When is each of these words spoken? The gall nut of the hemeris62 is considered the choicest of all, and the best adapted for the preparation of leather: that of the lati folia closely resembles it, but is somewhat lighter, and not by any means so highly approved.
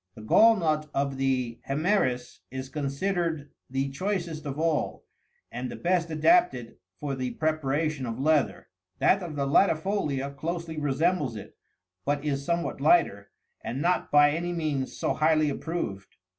The 0.15 0.23
gall 0.23 0.57
nut 0.57 0.89
of 0.95 1.17
the 1.17 1.59
hemeris62 1.69 2.35
is 2.49 2.69
considered 2.69 3.51
the 3.69 3.91
choicest 3.91 4.47
of 4.47 4.57
all, 4.59 5.05
and 5.51 5.69
the 5.69 5.75
best 5.75 6.09
adapted 6.09 6.77
for 6.99 7.13
the 7.13 7.35
preparation 7.35 8.07
of 8.07 8.17
leather: 8.19 8.69
that 8.97 9.21
of 9.21 9.35
the 9.35 9.45
lati 9.45 9.79
folia 9.79 10.35
closely 10.35 10.79
resembles 10.79 11.35
it, 11.35 11.55
but 12.03 12.25
is 12.25 12.43
somewhat 12.43 12.81
lighter, 12.81 13.29
and 13.63 13.79
not 13.79 14.09
by 14.11 14.31
any 14.31 14.53
means 14.53 14.97
so 14.97 15.13
highly 15.13 15.51
approved. 15.51 16.15